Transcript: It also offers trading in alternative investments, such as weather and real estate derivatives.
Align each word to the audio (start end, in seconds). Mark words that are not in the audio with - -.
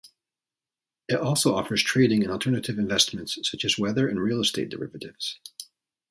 It 1.07 1.19
also 1.19 1.53
offers 1.53 1.83
trading 1.83 2.23
in 2.23 2.31
alternative 2.31 2.79
investments, 2.79 3.37
such 3.47 3.63
as 3.63 3.77
weather 3.77 4.09
and 4.09 4.19
real 4.19 4.39
estate 4.41 4.69
derivatives. 4.69 5.39